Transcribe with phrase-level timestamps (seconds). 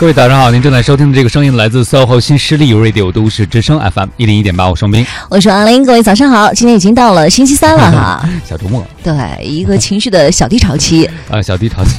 [0.00, 11.04] 各位早上好，您正在收听的这个声音来自 SOHO 新势力 Radio 都市之声 FM 一零一点八，我双斌，我是王林，各位早上好，今天已经到了星期三了哈， 小周末，对，一个情绪的小低潮期。
[11.28, 11.96] 啊， 小低潮期，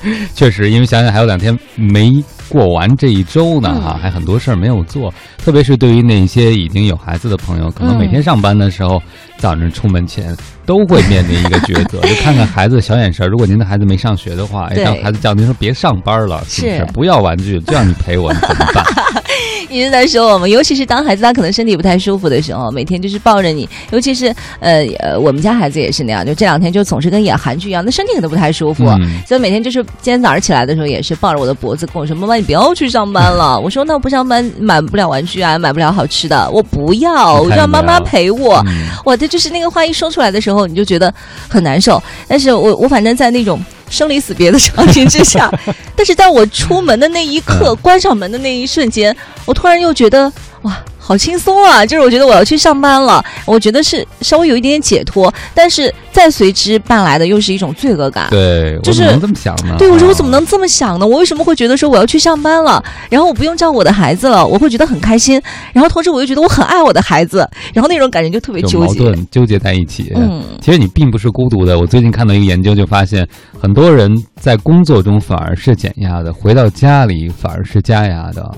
[0.34, 9.02] 确实，因为想想还有两天没过完这一周呢哈，还很多事儿没有做，特别是对于那些已经有孩子的朋友，可能每天上班的时候，
[9.38, 10.36] 早晨出门前。
[10.64, 13.28] 都会面临一个抉择， 就看看孩子的小眼神。
[13.28, 16.86] 如果您的孩子没上学的话，哎，让孩子叫您说别上班了，是不是？
[16.94, 18.84] 不要玩具，就让你陪我，你怎么办？
[19.68, 28.84] 一直在说我们，尤其是当孩子他可能身体不太舒服的时候，每天就是抱着你，尤其是呃呃，我们家孩子也是那样，就这两天就总是跟演韩剧一样，那身体可能不太舒服，
[29.26, 38.60] 所以每天就是今天早上起来的时候也是抱着我的脖子跟我说：“妈妈，你不要去上班了。”我说：“那我不上班买不了玩具啊，买不了好吃的，我不要，我让妈妈陪我。”
[39.06, 41.12] 哇，这就是那个话一说出来的时候，你就觉得
[41.48, 42.02] 很难受。
[42.26, 43.62] 但是我我反正在那种。
[43.92, 45.52] 生离死别的场景之下，
[45.94, 49.14] 但是在我出门的那一刻，关上门的那一瞬间，
[49.44, 50.76] 我突然又觉得哇。
[51.04, 51.84] 好轻松啊！
[51.84, 58.28] 就是我觉得我要去上班了，我觉得是稍微有一点点解脱，但是再随之伴来的又是一种罪恶感。
[58.30, 59.74] 对，就是能这么想呢？
[59.76, 61.06] 对，我说我怎么能这么想呢？
[61.06, 65.42] 我为什么会觉得说我要去上班了，然后我不用照顾我的孩子了，我会觉得很开心，
[65.72, 70.12] 然后同时我又觉得我很爱我的孩子，然后那种感觉就特别纠结，矛盾纠结在一起。
[70.14, 71.76] 嗯，其实你并不是孤独的。
[71.76, 73.26] 我最近看到一个研究，就发现
[73.60, 78.48] 很多人在工作中反而是减压的，回到家里反而是加压的。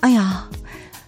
[0.00, 0.44] 哎呀。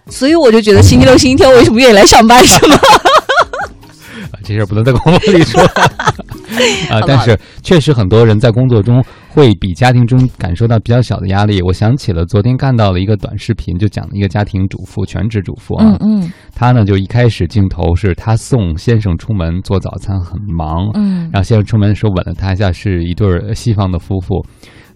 [0.09, 2.77] 所以我就觉得星期六、星期天为什么愿意来上班，是吗？
[4.43, 5.61] 这事儿不能在广播里说
[6.89, 6.99] 啊。
[7.05, 11.61] 但是确实很多人在工作中会比家庭中感受到比较小的压力。
[11.61, 15.95] 我想起了昨天看到了一个短视频，就讲一个家庭主妇，全职主妇啊。
[15.99, 16.33] 嗯嗯。
[16.55, 20.89] 她呢，就一开始镜头是她送先生出门做早餐，很忙。
[20.95, 21.29] 嗯。
[21.31, 24.43] 然后先生出门的时候吻了她一下，是一对西方的夫妇。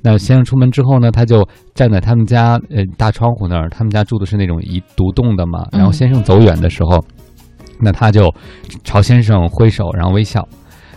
[0.06, 5.66] 那先生出门之后呢，他就站在他们家呃大窗户那儿，他们家住的是那种一独栋的嘛。
[5.72, 7.02] 然后先生走远的时候，
[7.80, 8.30] 那他就
[8.84, 10.46] 朝先生挥手，然后微笑，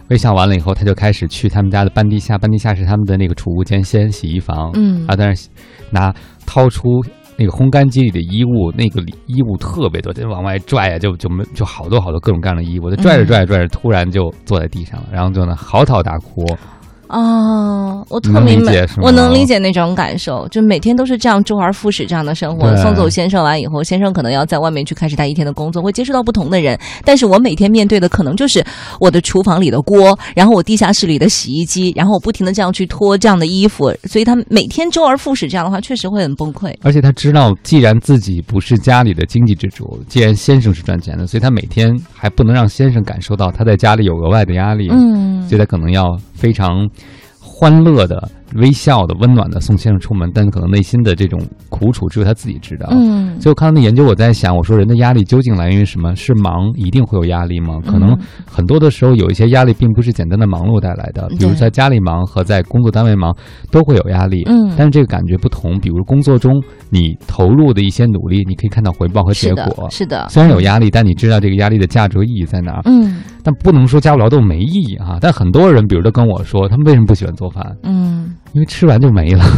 [0.08, 4.72] 微笑完了以后，他就开始去他们家的半地下，半地下是他们的那个储物间，先洗衣房。
[4.74, 5.48] 嗯，啊，但是
[5.90, 6.12] 拿
[6.44, 6.88] 掏出
[7.36, 16.44] 那个烘干机里的衣物，那个衣物特别多，就往外拽呀，就就没就好多好多各种各样的衣物，他拽着拽着拽着，突然就坐在地上了，然后就呢嚎啕大哭。
[17.08, 22.74] 哦，我特明白，我能理解那种感受，就每天都是这样周而复始这样的生活。
[22.76, 26.78] 送走先生完以后，先生可能要在外面去开始他一天的工作，会接触到不同的人。
[27.04, 28.64] 但是我每天面对的可能就是
[29.00, 36.74] 我的厨房里的锅，然后我地下室里的洗衣机，然后我不停的这样去脱这样的衣服，所以他每天周而复始这样的话，确实会很崩溃。
[36.82, 44.88] 而且他知道，既然自己不是家里的经济支柱，既然先生是赚钱的，所以他每天还不能让先生感受到他在家里有额外的压力。
[44.90, 46.04] 嗯，所以他可能要
[46.36, 46.88] 非常。
[47.56, 48.30] 欢乐的。
[48.54, 52.86] 微笑的、温暖的送先生出门，但可能内心的这种苦楚只有他自己知道。
[52.90, 56.14] 嗯，所以我看到那研究，我在想，我说人的压力究竟来源于什么？
[56.14, 57.80] 是忙一定会有压力吗？
[57.84, 63.34] 可能很多的时候有一些压力并不是简单的忙碌带来的，比如在家里忙和在工作单位忙
[63.70, 64.44] 都会有压力。
[64.46, 65.78] 嗯，但是这个感觉不同。
[65.80, 69.88] 比如工作中你投入的一些努力，你可以看到回报和结果。
[69.90, 72.82] 是的，虽然有压力，但你知道这个压力的价值和意义在哪儿。
[72.84, 75.18] 嗯，但不能说家务劳动没意义啊。
[75.20, 77.76] 但很多人，比如都跟我说，他们为什么不喜欢做饭？
[77.82, 78.35] 嗯。
[78.52, 79.44] 因为吃完就没了。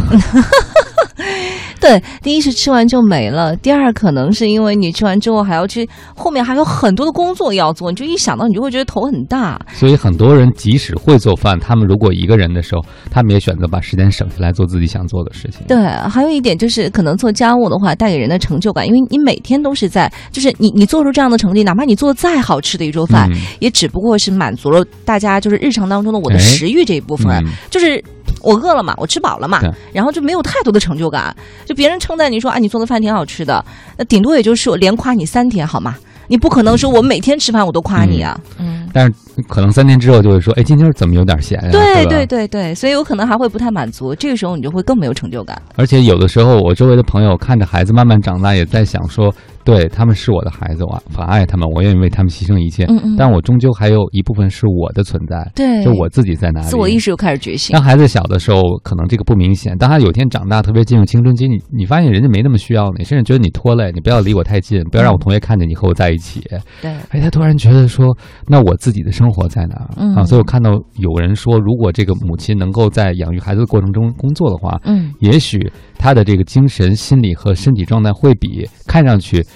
[1.81, 9.57] 对，第一是吃完就没了，第二可能是因为你吃完之后还要去后面还有很多的工作要做，你就一想到你就会觉得头很大。
[9.73, 15.65] 所以很多人即使会做饭，他们如果一个人的时候，他们也选择把时间省下来做自己想做的事情。
[15.67, 15.77] 对，
[16.09, 28.03] 还有一点就是可能做家务的话带给人的成就感，因为你每天都是在，就是你你做出这样的成绩，哪怕你做的再好吃的一桌饭，也只不过是满足了大家就是日常当中的我的食欲这一部分，就是。
[28.41, 29.61] 我饿了嘛，我吃饱了嘛，
[29.93, 31.35] 然后就没有太多的成就感。
[31.65, 33.63] 就别人称赞你说啊，你做的饭挺好吃的，
[33.97, 35.95] 那顶多也就是我连夸你三天好吗？
[36.27, 38.39] 你不可能说我每天吃饭我都夸你啊。
[38.59, 38.87] 嗯。
[38.93, 39.13] 但是
[39.47, 41.69] 可能三天之后就会说，哎，今天怎么有点咸呀？
[41.71, 44.15] 对对对对，所以有可能还会不太满足。
[44.15, 45.59] 这个时候你就会更没有成就感。
[45.75, 49.33] 而且有的时候，我周围的朋友看着孩子慢慢长大，也在想说。
[49.69, 52.85] 对他们是我的孩子，我很爱他们，我愿意为他们牺牲一切。
[52.85, 53.15] 嗯嗯。
[53.15, 55.47] 但我终究还有一部分是我的存在。
[55.55, 55.83] 对。
[55.83, 56.65] 就我自己在哪里？
[56.67, 57.73] 自我意识又开始觉醒。
[57.73, 59.77] 当孩子小的时候，可能这个不明显。
[59.77, 66.41] 当他有天长大，特别进入青春期，你你发现人家没那么需要你，甚至觉得你拖累，你不要离我太近，不要让我同学看见你和我在一起。
[66.81, 66.91] 对。
[67.09, 68.07] 哎，他突然觉得说，
[68.47, 69.87] 那我自己的生活在哪？
[69.97, 70.15] 嗯。
[70.15, 79.45] 啊，所以我看到有人说，如果这个母亲能够在养育孩子的过程中工作的话，嗯，也许他的这个精神、心理和身体状态会比看上去。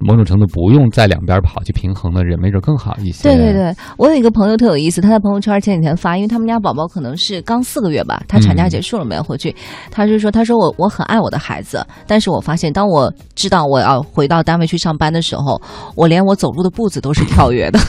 [0.00, 3.22] 某种程度不用在两边跑去平衡的人，没准更好一些。
[3.22, 9.54] 对对对，我有一个朋友特有意思，他在朋友圈前几天发，因为他们家宝宝可能是刚四个月吧，他产假结束了没有回去，
[9.90, 15.60] 他就说，他说我我很爱我的孩子，但是我发现当我知道我要回到单位去上班的时候，
[15.94, 17.78] 我连我走路的步子都是跳跃的。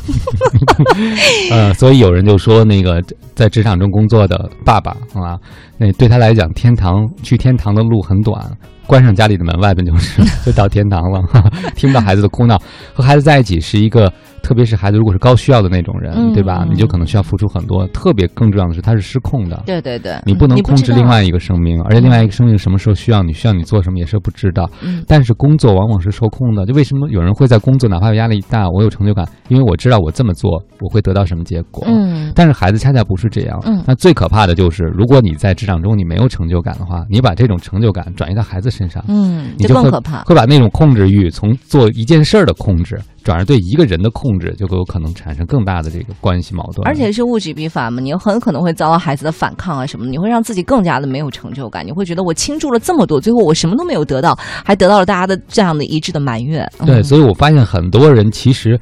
[1.51, 3.01] 呃，所以有人就说，那个
[3.36, 5.38] 在职场中工作的爸爸啊，
[5.77, 8.45] 那对他来讲，天堂去天堂的路很短。
[8.86, 11.21] 关上家里的门，外边就是就到天堂了，
[11.75, 12.58] 听不到孩子的哭闹。
[12.94, 14.12] 和孩子在一起是一个，
[14.42, 16.66] 特别是孩子如果是高需要的那种人，对吧？
[16.70, 17.88] 你就可能需要付出很多。
[17.88, 19.64] 特别更重要的是，他是失控的。
[19.66, 24.70] 对对对，你不能控制另外一个生命，而且另外一个生命什么时候需要你，需要你做什么也是不知道。
[25.08, 26.66] 但是工作往往是受控的。
[26.66, 29.28] 就为什么有人会在工作哪怕有压力大，我有成就感？
[29.50, 31.84] 因为我知道我这么做我会得到什么结果。
[31.88, 32.32] 嗯。
[32.36, 33.60] 但是孩子恰恰不是这样。
[33.66, 33.82] 嗯。
[33.86, 39.04] 那最可怕的就是，如果你在职场中你没有成就感的话，你把这种成就感转移到孩子身上。
[39.08, 39.48] 嗯。
[39.58, 46.88] 你就更可怕，会把那种控制欲从做一件事儿的控制，转而对一个人的控制，就有可能产生更大的这个关系矛盾。
[46.88, 56.69] 而且是物极必反嘛，你很可能会遭到孩子的反抗啊什么的，你会让自己更加的没有成就感，你会觉得我倾注了这么多，最后我什么都没有得到，还得到了大家的这样的一致的埋怨。
[56.86, 58.80] 对，所以我发现很多人其实。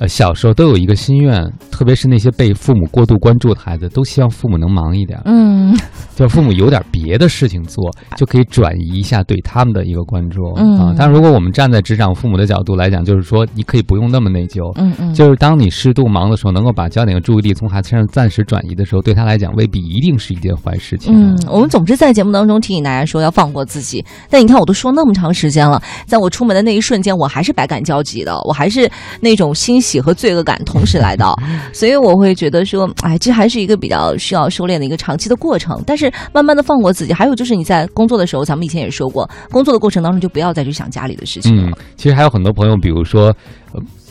[0.00, 5.20] 呃，小时候都有一个心愿，特别是那些被父母过度关注的孩子，都希望父母能忙一点。
[5.24, 5.76] 嗯，
[6.14, 10.94] 就父母有点别的事情做， 就可以转移一下对他们的一个关注啊。
[10.96, 14.72] 但如果我们站在职场父母的角度来讲，就是说你可以不用那么内疚。
[14.76, 21.12] 嗯嗯，就是当你适度忙的时候，能够把焦点和注意力从孩子身上暂时转移的时候，对他来讲未必一定是一件坏事情。
[21.12, 28.88] 嗯，我们总是在节目当中提醒大家说要放过自己，但你看我都说那么长时间了，在我出门的那一瞬间，我还是百感交集的，我还是
[29.20, 29.98] 那种欣喜。
[29.98, 31.36] 和罪恶感同时来到，
[31.74, 35.82] 所以我会觉得说，哎，这还是一个比较需要修炼的一个长期的过程。
[35.84, 41.76] 但是慢慢的放过自己，还有就是你在工作的时候，咱们以前也说过，工作的过程当中就不要再去想家里的事情了。
[41.96, 43.34] 其实还有很多朋友，比如说，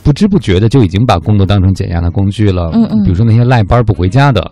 [0.03, 2.69] 不知不觉的就已经把工作当成减压的工具了。
[2.73, 3.03] 嗯嗯。
[3.03, 4.51] 比如说那些赖班不回家的，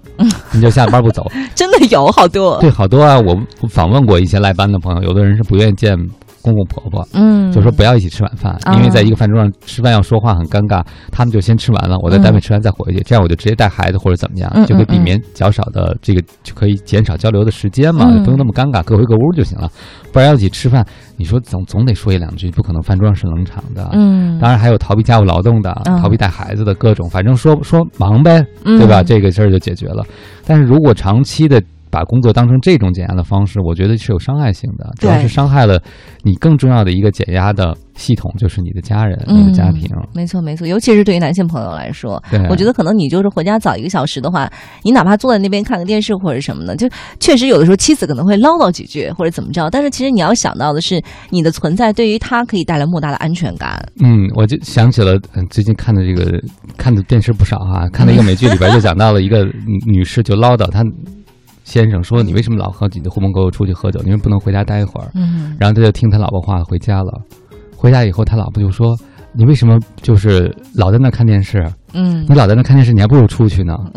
[0.52, 2.60] 你就下班不走， 真的有好多。
[2.62, 3.20] 对，好多啊！
[3.20, 3.36] 我
[3.68, 5.98] 访问过一些赖班的朋友，有的人是不愿意见。
[6.46, 10.86] 公公婆婆，嗯，就说不要一起吃晚饭，因为在一个饭桌上吃饭要说话很尴尬。
[11.12, 19.68] 他们就先吃完了，我在单位吃完再回去，这样我就直接带孩子或者怎么样，就可以避免较少的这个就可以减少交流的时间嘛，不用那么尴尬，各回各屋就行了。
[20.14, 20.86] 不然要一起吃饭，
[21.18, 23.90] 你说总总得说一两句，不可能饭桌上是冷场的。
[23.94, 29.02] 嗯，当然还有逃避家务劳动的，逃避带孩子的各种，反正说说忙呗，对吧？
[29.02, 30.06] 这个事儿就解决了。
[30.46, 31.62] 但是如果长期的。
[31.96, 35.82] 把工作当成这种减压的方式，我觉得是有伤害性的，主要是伤害了
[36.24, 39.90] 你更重要的一个减压的系统，就是你的家人、你的家庭。
[40.14, 44.52] 没错，没错，尤其是对于男性朋友来说，我觉得可能你就是回家早一个小时的话，
[44.84, 46.86] 你哪怕坐在那边看个电视或者什么的，就
[47.18, 53.82] 确实有的时候妻子可能会唠叨几句或者怎么着，但是其实你要想到的是，你的存在对于他可以带来莫大的安全感。
[54.04, 55.18] 嗯，我就想起了
[55.50, 56.38] 最近看的这个
[56.76, 59.48] 看的电视不少哈，看了一个美剧里边就讲到了一个
[59.86, 60.84] 女士就唠叨她。
[61.66, 64.00] 先生说：“你为什么老和你的狐朋狗友出去喝酒？
[64.04, 67.12] 因为不能回家待一会儿。”嗯，然后他就听他老婆话回家了。
[67.76, 68.96] 回家以后，他老婆就说
[69.34, 71.68] ：“你为什么就是老在那看电视？
[71.94, 73.76] 嗯，你老在那看电视，你还不如出去呢。”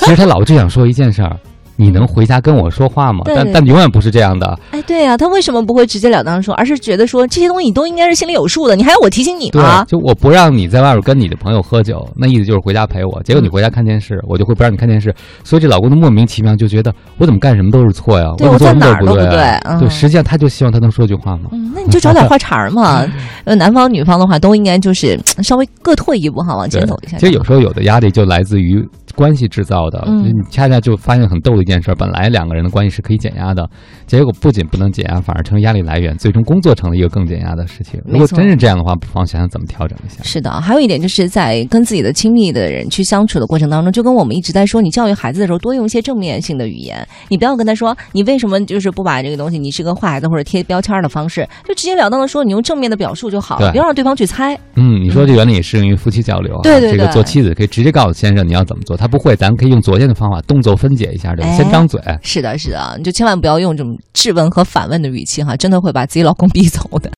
[0.00, 1.38] 其实他老婆就想说一件事儿。
[1.76, 3.22] 你能回家跟我说话吗？
[3.26, 4.58] 但但永远不是这样的。
[4.70, 9.84] 哎，对呀，他为什么不会直截了当说，而是觉得说这些东西你都应该是心里有数的，你还要我提醒你吗？
[9.86, 13.20] 就我不让你在外边跟你的朋友喝酒，那意思就是回家陪我。
[13.24, 15.14] 结果你回家看电视，我就会不让你看电视。
[15.42, 18.32] 所以这老公就莫名其妙就觉得我怎么干什么都是错呀？
[18.38, 19.80] 我做哪儿都不对。
[19.80, 21.50] 对，实际上他就希望他能说句话嘛。
[21.52, 23.04] 嗯，那你就找点话茬儿嘛。
[23.44, 27.16] 呃，男方女方的话都应该就是稍微各退一步哈，往前走一下。
[27.18, 28.86] 其实有时候有的压力就来自于。
[29.14, 33.68] 关系制造的，你恰恰就发现很逗的一件事：本来两个人的关系是可以减压的，
[34.06, 38.00] 结果不仅不能减压，反而成为压力来源，最终工作成了一个更减压的事情。
[38.06, 40.22] 如果真是这样的话，不妨想想怎么调整一下。
[40.22, 54.58] 是的，还有一点就是在跟自己的亲密的人去相处的过程当中，就跟我们一直在说，你教育孩子的时候多用一些正面性的语言，你不要跟他说你为什么就是不把这个东西你是个坏孩子或者贴标签的方式，就直截了当的说，你用正面的表述就好了，不要让对方去猜。
[54.74, 56.60] 嗯，你说这原理也适用于夫妻交流啊。
[56.62, 59.82] 对对对，这个做妻子可以直接告诉先生你要怎么做，他不会，咱可以用。
[59.82, 61.54] 昨天的方法，动作分解一下，对吧？
[61.54, 62.00] 先张嘴。
[62.22, 67.10] 是的，是的，你就千万不要用这种质问和反问的语气哈，真的会把自己老公逼走的。